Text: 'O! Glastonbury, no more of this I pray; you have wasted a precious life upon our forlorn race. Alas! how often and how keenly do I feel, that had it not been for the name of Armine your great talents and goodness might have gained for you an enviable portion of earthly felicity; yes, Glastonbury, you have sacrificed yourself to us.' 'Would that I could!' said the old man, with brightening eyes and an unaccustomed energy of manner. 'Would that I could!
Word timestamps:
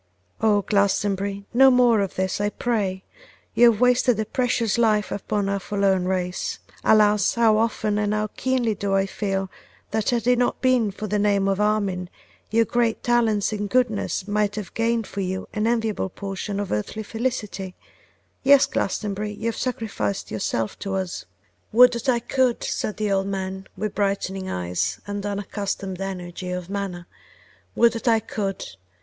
'O! 0.41 0.63
Glastonbury, 0.63 1.45
no 1.53 1.69
more 1.69 1.99
of 2.01 2.15
this 2.15 2.41
I 2.41 2.49
pray; 2.49 3.03
you 3.53 3.71
have 3.71 3.79
wasted 3.79 4.19
a 4.19 4.25
precious 4.25 4.79
life 4.79 5.11
upon 5.11 5.47
our 5.47 5.59
forlorn 5.59 6.07
race. 6.07 6.57
Alas! 6.83 7.35
how 7.35 7.57
often 7.59 7.99
and 7.99 8.11
how 8.11 8.25
keenly 8.35 8.73
do 8.73 8.95
I 8.95 9.05
feel, 9.05 9.51
that 9.91 10.09
had 10.09 10.25
it 10.25 10.39
not 10.39 10.59
been 10.59 10.89
for 10.89 11.05
the 11.05 11.19
name 11.19 11.47
of 11.47 11.61
Armine 11.61 12.09
your 12.49 12.65
great 12.65 13.03
talents 13.03 13.53
and 13.53 13.69
goodness 13.69 14.27
might 14.27 14.55
have 14.55 14.73
gained 14.73 15.05
for 15.05 15.21
you 15.21 15.47
an 15.53 15.67
enviable 15.67 16.09
portion 16.09 16.59
of 16.59 16.71
earthly 16.71 17.03
felicity; 17.03 17.75
yes, 18.41 18.65
Glastonbury, 18.65 19.33
you 19.33 19.45
have 19.45 19.55
sacrificed 19.55 20.31
yourself 20.31 20.79
to 20.79 20.95
us.' 20.95 21.25
'Would 21.73 21.93
that 21.93 22.09
I 22.09 22.17
could!' 22.21 22.63
said 22.63 22.97
the 22.97 23.11
old 23.11 23.27
man, 23.27 23.67
with 23.77 23.93
brightening 23.93 24.49
eyes 24.49 24.99
and 25.05 25.23
an 25.25 25.33
unaccustomed 25.33 26.01
energy 26.01 26.49
of 26.49 26.71
manner. 26.71 27.05
'Would 27.75 27.93
that 27.93 28.07
I 28.07 28.19
could! 28.19 28.65